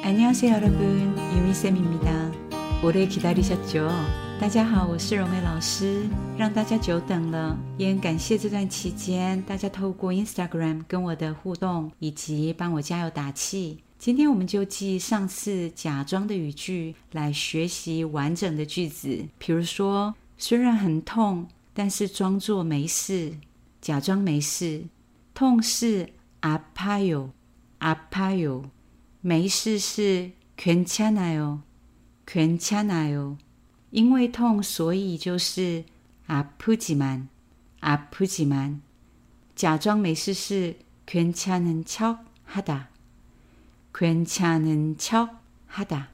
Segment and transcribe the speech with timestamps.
[0.00, 1.16] 안녕하세요, 여러분.
[1.34, 2.32] 유미쌤입니다.
[2.82, 3.88] 오래 기다리셨죠?
[4.40, 13.78] 大家好，我是柔美老师，让大家久等了，也很感谢这段期间大家透过 Instagram 跟我的互动，以及帮我加油打气。
[13.98, 19.24] 今天我们就记上次假装的语句来学习完整的句子。
[19.38, 23.32] 比如说，虽然很痛，但是装作没事，
[23.80, 24.84] 假装没事。
[25.34, 26.10] 痛是
[26.40, 27.30] 아파요아파
[28.36, 28.64] 요，
[29.20, 31.60] 没事是괜찮아 요，
[32.26, 33.36] 괜찮아 요。
[33.90, 35.84] 因为痛，所以就是
[36.26, 38.82] 아프지만아프지 만。
[39.54, 42.88] 假装没事是괜찮은척하다
[43.92, 46.08] 괜찮은척하다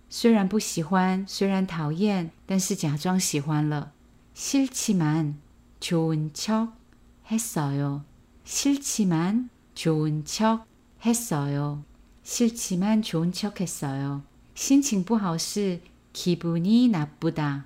[0.09, 3.91] 虽然不喜欢，虽然讨厌，但是假装喜欢了。
[4.33, 5.39] 싫지만
[5.79, 6.73] 좋은 척
[7.29, 8.03] 했어요.
[8.45, 10.65] 싫지만 좋은 척
[11.05, 11.83] 했어요.
[12.23, 14.23] 싫지만 좋은 척 했어요.
[14.55, 15.81] 心情不好是
[16.13, 17.65] 기분이 나쁘다.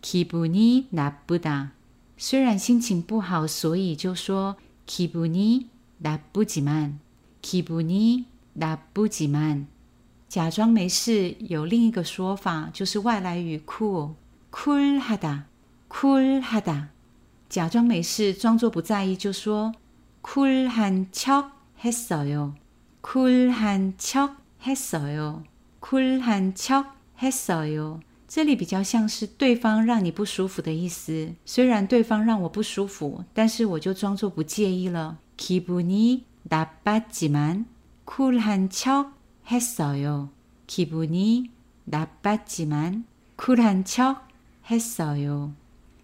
[0.00, 1.72] 기분이 나쁘다.
[2.16, 7.00] 虽然心情不好，所以就说 기분이 나쁘지만
[7.42, 9.68] 기분이 나쁘지만
[10.28, 14.14] 假装没事有另一个说法，就是外来语 cool
[14.52, 15.44] cool하다
[15.90, 16.88] cool하다
[17.48, 19.72] 假装没事装作不在意就说
[20.22, 21.52] cool한 척
[21.82, 22.54] 했어요
[23.02, 24.36] cool한 척
[24.66, 25.44] 했어요
[25.80, 28.00] cool한 척 했어요
[28.32, 31.34] 这里比较像是对方让你不舒服的意思。
[31.46, 35.16] 虽然对方让我不舒服，但是我就装作不介意了。
[35.36, 37.64] 기분이나빴지만
[38.04, 39.14] 쿨한 척
[39.50, 40.28] 했어요.
[40.66, 41.50] 기분이
[41.84, 43.04] 나빴지만
[43.36, 44.28] 쿨한 척
[44.70, 45.54] 했어요.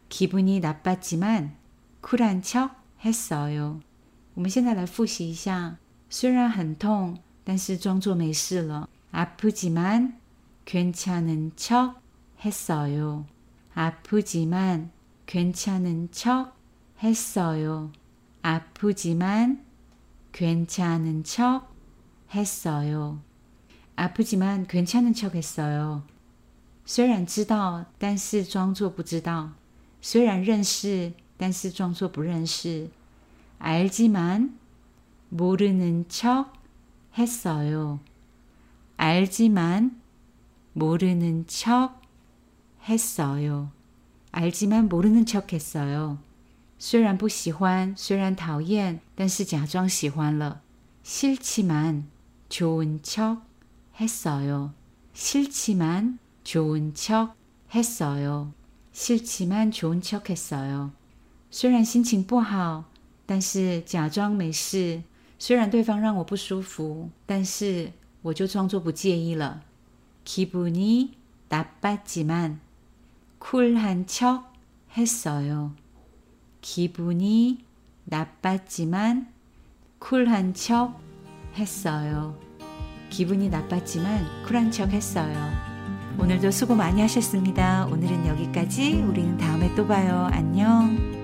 [0.09, 1.55] 기분이 나빴지만
[2.01, 3.81] 쿨한 척 했어요.
[4.35, 5.77] 我们现在来复习一下。
[6.09, 8.89] 虽然很痛，但是装作没事了。
[9.11, 10.15] 아프지만
[10.65, 11.97] 괜찮은 척
[12.41, 13.27] 했어요.
[13.75, 14.91] 아프지만
[15.27, 16.57] 괜찮은 척
[17.03, 17.91] 했어요.
[18.43, 19.65] 아프지만
[20.33, 21.73] 괜찮은 척
[22.33, 23.21] 했어요.
[23.97, 26.03] 아프지만 괜찮은 척 했어요.
[26.87, 29.53] 虽然知道但是装作不知道
[30.03, 32.91] 虽然认识但是装作不认识
[33.59, 34.59] 알지만
[35.31, 36.53] 모르는 척
[37.17, 38.01] 했어요.
[38.97, 40.01] 알지만
[40.75, 41.98] 모르는 척
[42.89, 43.71] 했어요.
[44.31, 46.19] 알지만 모르는 척 했어요.
[46.79, 50.61] 虽然不喜欢，虽然讨厌，但是假装喜欢了。
[51.03, 52.09] 싫지만
[52.49, 53.43] 좋은 척
[54.01, 54.73] 했어요.
[55.15, 57.37] 싫지만 좋은 척
[57.75, 58.53] 했어요.
[58.93, 60.91] 싫지만 좋은 척 했어요.
[61.51, 62.85] 虽然心情不好，
[63.27, 65.03] 但是假装没事。
[65.39, 67.93] 虽然对方让我不舒服，但是
[68.23, 69.63] 我就装作不介意了。
[70.25, 71.11] 기분이
[71.49, 72.61] 나빴지만
[73.40, 74.54] 쿨한 척
[74.96, 75.74] 했어요.
[76.62, 77.66] 기분이
[78.06, 79.28] 나빴지만
[80.00, 81.00] 쿨한 척
[81.56, 82.40] 했어요.
[83.10, 85.36] 기분이 나빴지만 쿨한 척 했어요.
[86.18, 87.86] 오늘도 수고 많이 하셨습니다.
[87.86, 89.02] 오늘은 여기까지.
[89.02, 90.28] 우리는 다음에 또 봐요.
[90.32, 91.19] 안녕.